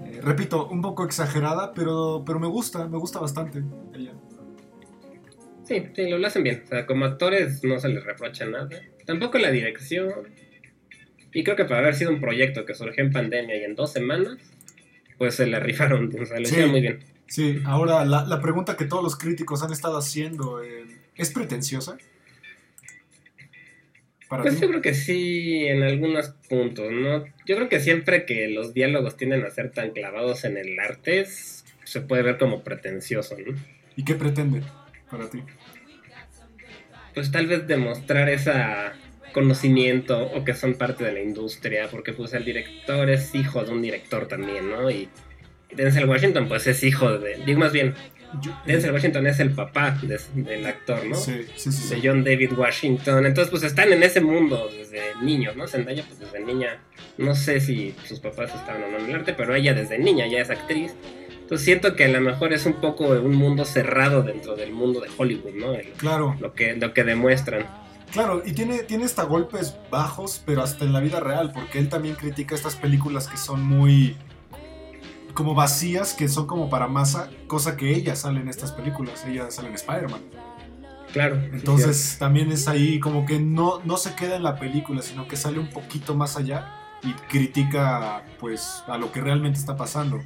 [0.06, 4.14] Eh, repito, un poco exagerada, pero, pero me gusta, me gusta bastante ella.
[5.64, 6.62] Sí, sí, lo hacen bien.
[6.66, 8.70] O sea, como actores no se les reprocha nada.
[9.06, 10.10] Tampoco la dirección.
[11.34, 13.92] Y creo que para haber sido un proyecto que surgió en pandemia y en dos
[13.94, 14.38] semanas,
[15.18, 16.12] pues se la rifaron.
[16.22, 16.52] O sea, lo Sí.
[16.52, 17.00] hicieron muy bien.
[17.28, 20.84] Sí, ahora la, la pregunta que todos los críticos han estado haciendo, eh,
[21.16, 21.98] ¿es pretenciosa?
[24.32, 24.62] Para Pues ti.
[24.62, 27.26] yo creo que sí, en algunos puntos, ¿no?
[27.46, 31.26] Yo creo que siempre que los diálogos tienden a ser tan clavados en el arte,
[31.26, 33.54] se puede ver como pretencioso, ¿no?
[33.98, 34.62] ¿Y qué pretende
[35.12, 35.44] para ti?
[37.14, 38.94] pues tal vez demostrar esa
[39.34, 43.72] conocimiento o que son parte de la industria, porque pues el director es hijo de
[43.72, 44.90] un director también, ¿no?
[44.90, 45.10] Y
[45.74, 47.96] Denzel Washington pues es hijo de, digo más bien,
[48.66, 51.16] Denzel Washington es el papá de- del actor, ¿no?
[51.16, 51.96] Sí, sí, sí.
[51.96, 52.08] De.
[52.08, 55.68] John David Washington, entonces pues están en ese mundo desde niños, ¿no?
[55.68, 56.80] Zendaya pues desde niña,
[57.18, 60.28] no sé si sus papás estaban o no en el arte, pero ella desde niña
[60.28, 60.94] ya es actriz.
[61.42, 65.02] Entonces siento que a lo mejor es un poco un mundo cerrado dentro del mundo
[65.02, 65.74] de Hollywood, ¿no?
[65.74, 67.66] El- Claro, lo que, lo que demuestran.
[68.14, 71.90] claro, y tiene, tiene hasta golpes bajos, pero hasta en la vida real, porque él
[71.90, 74.16] también critica estas películas que son muy
[75.34, 79.50] como vacías, que son como para masa, cosa que ella sale en estas películas, ella
[79.52, 80.22] sale en Spider-Man.
[81.14, 81.42] Claro.
[81.42, 85.28] sí, Entonces también es ahí como que no, no se queda en la película, sino
[85.28, 90.20] que sale un poquito más allá y critica pues a lo que realmente está pasando.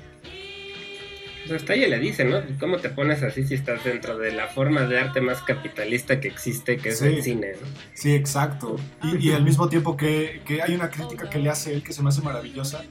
[1.48, 2.42] Sea, hasta ella le dice, ¿no?
[2.60, 6.28] ¿Cómo te pones así si estás dentro de la forma de arte más capitalista que
[6.28, 7.06] existe, que es Sí.
[7.08, 7.52] el cine?
[7.62, 7.68] ¿no?
[7.94, 8.78] Sí, exacto.
[9.04, 11.94] Y, y al mismo tiempo que, que hay una crítica que le hace él que
[11.94, 12.84] se me hace maravillosa,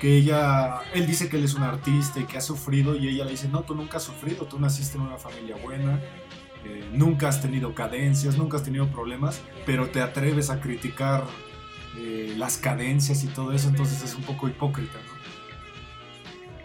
[0.00, 3.24] que ella, él dice que él es un artista y que ha sufrido y ella
[3.24, 6.00] le dice, no, tú nunca has sufrido, tú naciste en una familia buena,
[6.64, 11.24] eh, nunca has tenido cadencias, nunca has tenido problemas, pero te atreves a criticar
[11.98, 15.17] eh, las cadencias y todo eso, entonces es un poco hipócrita, ¿no?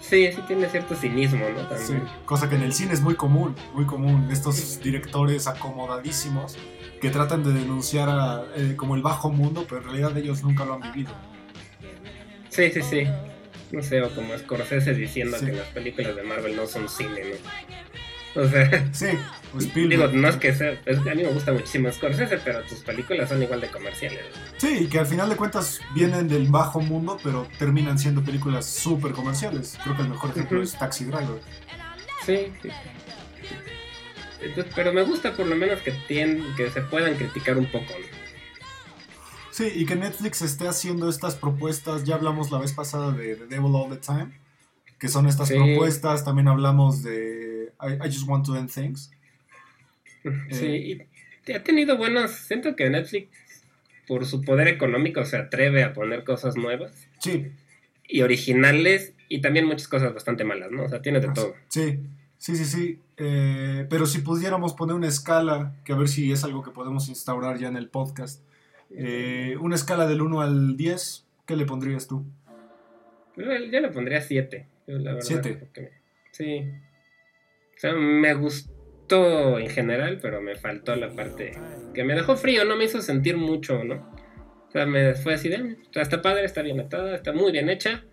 [0.10, 1.62] Sí, sí tiene cierto cinismo, ¿no?
[1.68, 1.80] También.
[1.88, 4.28] Sí, cosa que en el cine es muy común, muy común.
[4.32, 6.58] Estos directores acomodadísimos
[7.02, 10.66] que tratan de denunciar a, eh, como el bajo mundo, pero en realidad ellos nunca
[10.66, 11.12] lo han vivido.
[12.50, 13.04] Sí, sí, sí.
[13.72, 15.48] No sé, o como Scorsese diciendo Sí.
[15.48, 17.36] que las películas de Marvel no son cine, ¿no?
[18.36, 19.08] O sea, Sí,
[19.52, 22.80] pues digo, no es que sea, es- a mí me gusta muchísimo Scorsese, pero tus
[22.80, 24.22] películas son igual de comerciales.
[24.58, 28.66] Sí, y que al final de cuentas vienen del bajo mundo, pero terminan siendo películas
[28.66, 29.78] súper comerciales.
[29.84, 31.42] Creo que el mejor ejemplo es Taxi Driver.
[32.26, 32.70] Sí, sí.
[34.42, 37.86] Entonces, pero me gusta por lo menos que tienen, que se puedan criticar un poco,
[37.94, 38.24] ¿no?
[39.52, 42.04] Sí, y que Netflix esté haciendo estas propuestas.
[42.04, 44.32] Ya hablamos la vez pasada de The Devil All the Time,
[45.00, 45.54] que son estas Sí.
[45.54, 46.26] propuestas.
[46.26, 47.53] También hablamos de
[47.88, 49.12] I, I Just Want to End Things.
[50.52, 51.06] Sí,
[51.46, 52.32] y ha tenido buenos.
[52.32, 53.28] Siento que Netflix,
[54.08, 57.52] por su poder económico, se atreve a poner cosas nuevas Sí,
[58.08, 60.84] y originales y también muchas cosas bastante malas, ¿no?
[60.84, 61.56] O sea, tiene de todo.
[61.68, 62.00] Sí,
[62.38, 63.00] sí, sí, sí.
[63.18, 67.10] Eh, pero si pudiéramos poner una escala, que a ver si es algo que podemos
[67.10, 68.42] instaurar ya en el podcast.
[68.96, 72.24] eh, una escala del 1 al 10, ¿qué le pondrías tú?
[73.36, 74.68] Yo, le pondría 7.
[74.86, 75.54] La verdad, Siete.
[75.56, 75.90] porque-
[76.32, 76.66] sí.
[77.76, 81.52] O sea, me gustó en general, pero me faltó la parte
[81.94, 83.96] que me dejó frío, no me hizo sentir mucho, ¿no?
[84.68, 87.70] O sea, me fue así de, "Ah, está padre, está bien atada, está muy bien
[87.70, 88.04] hecha,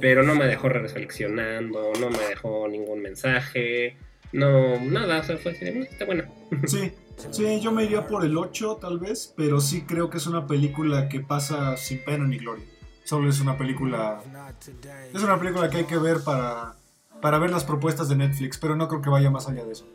[0.00, 3.96] pero no me dejó reflexionando, no me dejó ningún mensaje,
[4.32, 6.28] no, nada, o sea, fue así de, "Mm, está buena.
[6.66, 6.92] Sí,
[7.30, 10.46] sí, yo me iría por el 8 tal vez, pero sí creo que es una
[10.46, 12.64] película que pasa sin pena ni gloria.
[13.04, 14.20] Solo es una película...
[15.14, 16.74] Es una película que hay que ver para,
[17.24, 19.86] para ver las propuestas de Netflix, pero no creo que vaya más allá de eso.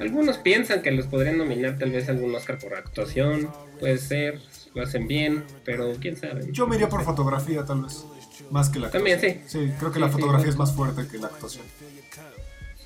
[0.00, 4.40] Algunos piensan que los podrían nominar tal vez algún Oscar por actuación, puede ser,
[4.74, 6.48] lo hacen bien, pero quién sabe.
[6.50, 8.06] Yo me iría por fotografía tal vez,
[8.50, 9.38] más que la También, sí.
[9.46, 10.50] Sí, creo que Sí, la fotografía sí.
[10.52, 11.66] es más fuerte que la actuación.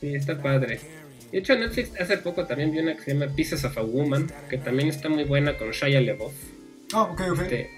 [0.01, 0.81] Sí, está padre.
[1.31, 4.27] De hecho, Netflix hace poco también vi una que se llama Pieces of a Woman,
[4.51, 6.33] que también está muy buena con Shia LaBeouf.
[6.93, 7.41] Ah, ok, ok.
[7.43, 7.71] Este,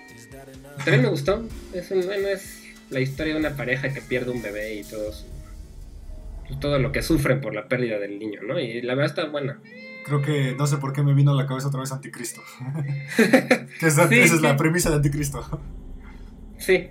[0.78, 1.46] también me gustó.
[1.74, 5.12] Es, un, bueno, es la historia de una pareja que pierde un bebé y todo
[5.12, 5.33] su- pues,
[6.60, 8.58] todo lo que sufren por la pérdida del niño, ¿no?
[8.60, 9.60] Y la verdad está buena.
[10.06, 12.42] Creo que no sé por qué me vino a la cabeza otra vez Anticristo.
[13.80, 14.56] que esa, Sí, esa es la sí.
[14.58, 15.60] premisa de Anticristo.
[16.58, 16.88] Sí,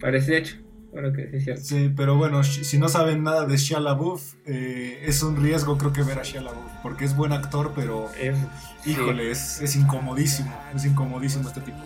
[0.00, 0.56] parece hecho.
[0.94, 1.62] Ahora que sí es cierto.
[1.62, 5.92] Sí, pero bueno, si no saben nada de Shia LaBeouf, eh, es un riesgo creo
[5.92, 8.36] que ver a Shia LaBeouf, porque es buen actor, pero Es,
[8.82, 11.76] sí, híjole, es, es incomodísimo, es incomodísimo este tipo.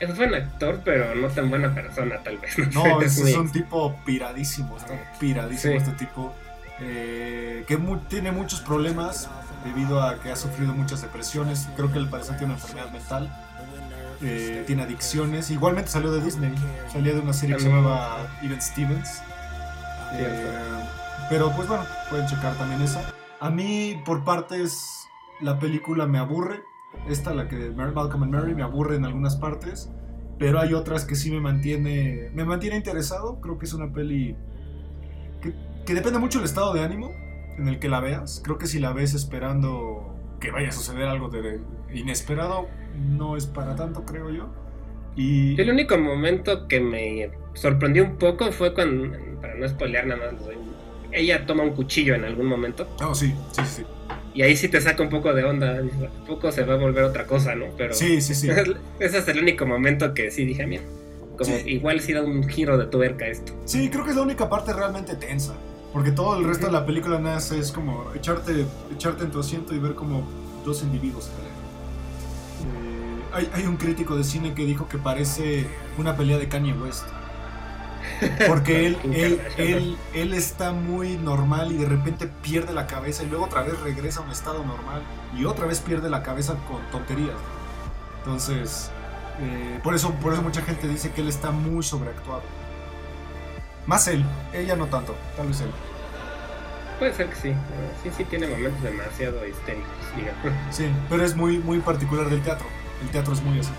[0.00, 2.58] es buen actor, pero no tan buena persona, tal vez.
[2.74, 5.78] No, es, muy- es un tipo piradísimo, está piradísimo Sí.
[5.78, 6.34] este tipo,
[6.80, 9.28] eh, que mu- tiene muchos problemas
[9.64, 13.32] debido a que ha sufrido muchas depresiones, creo que al parecer tiene una enfermedad mental,
[14.20, 16.52] eh, tiene adicciones, igualmente salió de Disney,
[16.92, 19.22] salía de una serie que se llamaba Even Stevens.
[20.14, 20.46] Eh,
[21.30, 23.02] pero pues bueno, pueden checar también esa.
[23.40, 25.08] A mí, por partes,
[25.40, 26.62] la película me aburre.
[27.08, 29.90] Esta, la que de Malcolm and Mary, me aburre en algunas partes.
[30.38, 33.40] Pero hay otras que sí me mantiene, me mantiene interesado.
[33.40, 34.36] Creo que es una peli
[35.40, 35.54] que,
[35.86, 37.12] que depende mucho del estado de ánimo
[37.58, 38.40] en el que la veas.
[38.44, 41.60] Creo que si la ves esperando que vaya a suceder algo de
[41.92, 44.48] inesperado, no es para tanto, creo yo.
[45.16, 50.32] Y El único momento que me sorprendió un poco fue cuando, para no spoilear nada
[50.32, 50.72] más, un-
[51.12, 53.82] ella toma un cuchillo en algún momento Oh, sí, sí, sí.
[54.32, 57.04] y ahí sí te saca un poco de onda, "¿A poco se va a volver
[57.04, 57.66] otra cosa, ¿no?
[57.76, 58.48] Pero Sí, sí, sí.
[58.98, 60.82] ese es el único momento que sí dije, mira,
[61.36, 61.62] como Sí.
[61.66, 63.52] igual sí da un giro de tuerca esto.
[63.66, 65.54] Sí, creo que es la única parte realmente tensa.
[65.92, 69.40] Porque todo el resto de la película nada más es como echarte, echarte en tu
[69.40, 70.22] asiento y ver como
[70.64, 71.26] dos individuos.
[71.26, 75.66] Eh, hay, hay un crítico de cine que dijo que parece
[75.98, 77.04] una pelea de Kanye West.
[78.46, 83.26] Porque él, él, él, él está muy normal y de repente pierde la cabeza y
[83.28, 85.02] luego otra vez regresa a un estado normal
[85.36, 87.36] y otra vez pierde la cabeza con tonterías.
[88.18, 88.90] Entonces,
[89.40, 92.42] eh, por, eso, por eso mucha gente dice que él está muy sobreactuado.
[93.86, 95.70] Más él, ella no tanto, tal vez él.
[96.98, 97.54] puede ser que sí.
[98.02, 100.42] Sí, sí tiene momentos demasiado histéricos, digamos.
[100.70, 102.66] Sí, pero es muy, muy particular del teatro.
[103.02, 103.72] El teatro es muy así.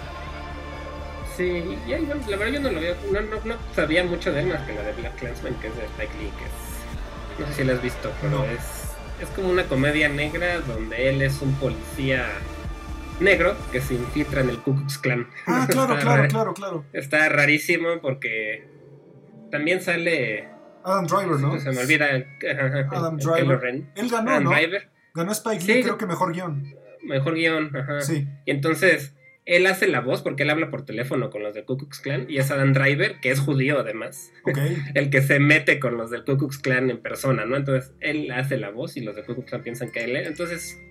[1.38, 4.42] Sí, y ahí, la verdad yo no lo veo, no, no, no sabía mucho de
[4.42, 7.48] él más que la de Black Clansman, que es de Spike Lee, que es, no
[7.48, 8.44] sé si la has visto, pero No.
[8.46, 8.60] es,
[9.20, 12.28] es como una comedia negra donde él es un policía
[13.20, 15.28] negro que se infiltra en el Ku Klux Klan.
[15.48, 16.86] Ah, claro, claro, claro, claro.
[16.94, 18.68] Está rarísimo porque
[19.54, 20.48] también sale,
[20.84, 21.60] Adam Driver, ¿no?
[21.60, 22.08] se me olvida,
[22.90, 23.64] Adam Driver.
[23.96, 24.50] Él ganó, Adam ¿no?
[24.50, 26.74] Driver, Ganó Spike Lee, creo que mejor guion.
[27.04, 28.02] mejor guion, ajá.
[28.02, 29.14] Sí, Y entonces
[29.46, 32.26] él hace la voz porque él habla por teléfono con los del Ku Klux Klan
[32.28, 34.32] y es Adam Driver, que es judío además.
[34.44, 34.58] ok.
[34.96, 37.56] el que se mete con los del Ku Klux Klan en persona, ¿no?
[37.56, 40.28] Entonces él hace la voz y los del Ku Klux Klan piensan que él es.
[40.28, 40.82] Entonces,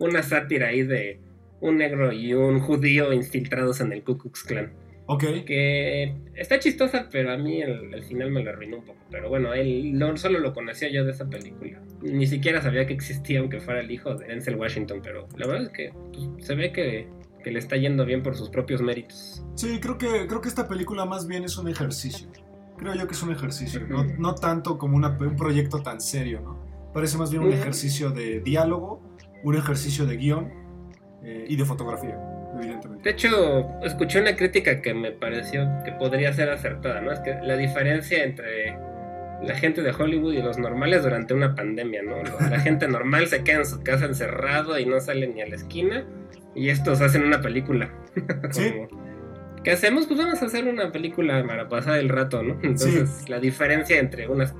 [0.00, 1.20] una sátira ahí de
[1.60, 4.72] un negro y un judío infiltrados en el Ku Klux Klan.
[5.10, 5.24] Ok.
[5.46, 8.98] Que está chistosa, pero a mí el, el final me lo arruinó un poco.
[9.10, 11.80] Pero bueno, él no solo lo conocía yo de esa película.
[12.02, 15.00] Ni siquiera sabía que existía, aunque fuera el hijo de Denzel Washington.
[15.02, 17.08] Pero la verdad es que pues, se ve que,
[17.42, 19.42] que le está yendo bien por sus propios méritos.
[19.54, 22.28] Sí, creo que, creo que esta película más bien es un ejercicio.
[22.76, 26.40] Creo yo que es un ejercicio, no, no tanto como una- un proyecto tan serio,
[26.42, 26.62] ¿no?
[26.94, 29.02] Parece más bien un ejercicio de diálogo,
[29.42, 30.52] un ejercicio de guion
[31.24, 32.16] eh, y de fotografía,
[32.58, 33.04] evidentemente.
[33.04, 37.12] De hecho, escuché una crítica que me pareció que podría ser acertada, ¿no?
[37.12, 38.76] Es que la diferencia entre
[39.42, 42.16] la gente de Hollywood y los normales durante una pandemia, ¿no?
[42.50, 45.54] La gente normal se queda en su casa encerrado y no sale ni a la
[45.54, 46.04] esquina,
[46.54, 47.90] y estos hacen una película.
[48.50, 48.72] Sí.
[48.72, 49.08] Como,
[49.62, 50.06] ¿Qué hacemos?
[50.06, 52.54] Pues vamos a hacer una película para pasar el rato, ¿no?
[52.62, 54.54] Entonces, la diferencia entre unas,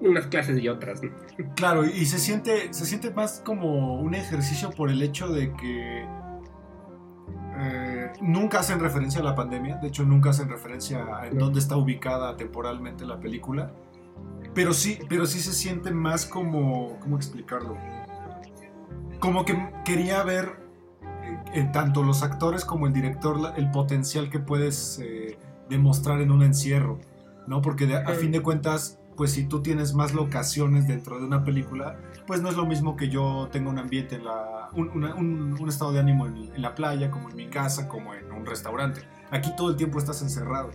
[0.00, 1.10] unas clases y otras, ¿no?
[1.56, 6.06] Claro, y se siente, se siente más como un ejercicio por el hecho de que
[7.56, 11.60] eh, nunca hacen referencia a la pandemia, de hecho nunca hacen referencia a en dónde
[11.60, 13.70] está ubicada temporalmente la película,
[14.54, 17.76] pero sí, pero sí se siente más como, ¿cómo explicarlo?
[19.20, 20.56] Como que quería ver
[21.54, 25.38] eh, tanto los actores como el director el potencial que puedes eh,
[25.68, 26.98] demostrar en un encierro,
[27.46, 27.60] ¿no?
[27.62, 31.44] Porque de- a fin de cuentas, pues si tú tienes más locaciones dentro de una
[31.44, 31.96] película,
[32.26, 35.56] pues no es lo mismo que yo tenga un ambiente en la, un, una- un-
[35.60, 38.44] un estado de ánimo en, en la playa, como en mi casa, como en un
[38.46, 39.02] restaurante.
[39.30, 40.70] Aquí todo el tiempo estás encerrado.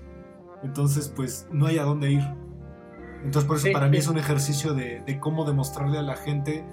[0.63, 2.23] Entonces, pues no hay a dónde ir.
[3.23, 6.15] Entonces, por eso Sí, para mí es un ejercicio de, de cómo demostrarle a la
[6.15, 6.63] gente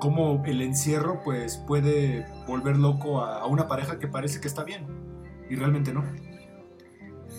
[0.00, 4.62] cómo el encierro pues puede volver loco a, a una pareja que parece que está
[4.64, 4.86] bien
[5.50, 6.04] y realmente no.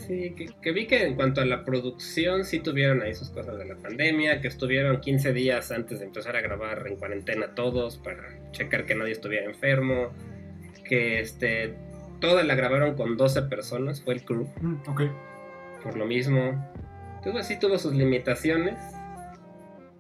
[0.10, 3.60] Sí, que, que vi que en cuanto a la producción sí tuvieron ahí sus cosas
[3.60, 7.98] de la pandemia, que estuvieron 15 días antes de empezar a grabar en cuarentena todos
[8.00, 10.10] para checar que nadie estuviera enfermo,
[10.84, 11.76] que este
[12.19, 15.02] toda la grabaron con 12 personas, fue el crew, Mm, ok.
[15.84, 16.74] por lo mismo.
[17.17, 18.80] Entonces sí tuvo sus limitaciones,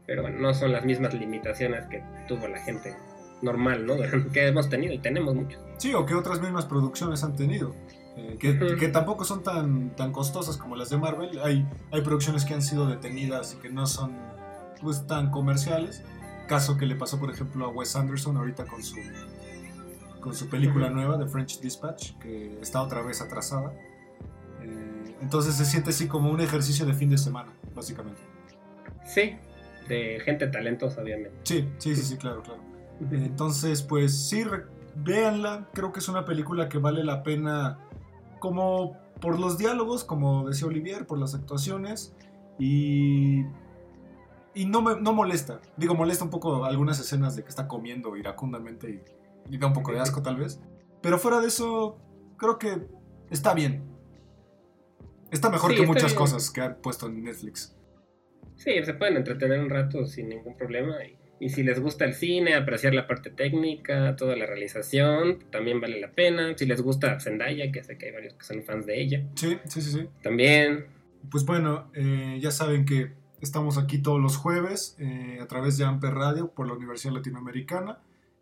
[0.07, 2.95] pero bueno, no son las mismas limitaciones que tuvo la gente
[3.43, 3.93] normal, ¿no?
[4.33, 5.61] que hemos tenido y tenemos muchos.
[5.77, 7.75] Sí, o que otras mismas producciones han tenido.
[8.41, 11.39] Eh, que, tampoco son tan, tan costosas como las de Marvel.
[11.43, 14.13] Hay, hay producciones que han sido detenidas y que no son
[14.81, 16.03] pues, tan comerciales.
[16.47, 18.95] Caso que le pasó, por ejemplo, a Wes Anderson ahorita con su,
[20.19, 23.71] con su película nueva, The French Dispatch, que está otra vez atrasada.
[24.61, 28.21] Eh, entonces se siente así como un ejercicio de fin de semana, básicamente.
[29.05, 29.35] Sí,
[29.87, 31.37] de gente talentosa, obviamente.
[31.43, 32.61] Sí, sí, sí, sí, claro, claro.
[33.11, 34.43] Entonces, pues sí,
[34.95, 35.67] véanla.
[35.73, 37.79] Creo que es una película que vale la pena
[38.39, 42.15] como por los diálogos, como decía Olivier, por las actuaciones
[42.57, 43.43] y...
[44.55, 45.61] Y no, me, no molesta.
[45.77, 48.89] Digo, molesta un poco algunas escenas de que está comiendo iracundamente
[49.47, 50.59] y, y da un poco de asco tal vez.
[51.01, 51.97] Pero fuera de eso,
[52.35, 52.87] creo que
[53.29, 53.83] está bien.
[55.31, 56.17] Está mejor Sí, que está muchas bien.
[56.17, 57.75] cosas que han puesto en Netflix.
[58.55, 60.95] Sí, se pueden entretener un rato sin ningún problema.
[61.05, 65.79] Y, y si les gusta el cine, apreciar la parte técnica, toda la realización, también
[65.79, 66.57] vale la pena.
[66.57, 69.57] Si les gusta Zendaya, que sé que hay varios que son fans de ella, Sí,
[69.65, 70.07] sí, sí, sí.
[70.21, 70.87] también.
[71.31, 75.85] Pues bueno, eh, ya saben que estamos aquí todos los jueves eh, a través de
[75.85, 77.99] Amper Radio por la Universidad Latinoamericana.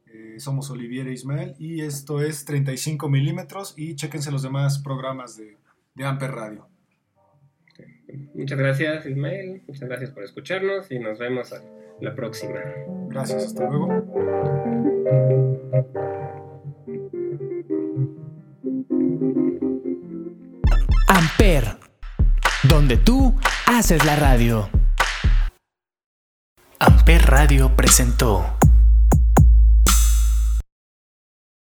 [0.08, 5.38] Eh, somos Olivier e Ismael y esto es 35 milímetros y chéquense los demás programas
[5.38, 5.58] de,
[5.96, 6.68] de Amper Radio.
[8.34, 9.62] Muchas gracias, Ismael.
[9.68, 11.62] Muchas gracias por escucharnos y nos vemos a
[12.02, 12.60] la próxima.
[13.10, 13.88] Gracias, hasta luego.
[21.08, 21.78] Amper,
[22.64, 23.34] donde tú
[23.66, 24.70] haces la radio.
[26.80, 28.57] Amper Radio presentó